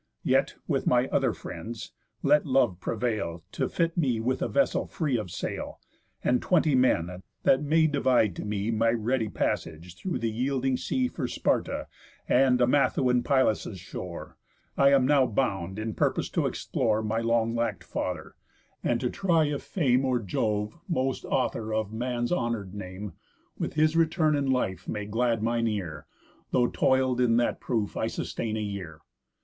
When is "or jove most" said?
20.03-21.25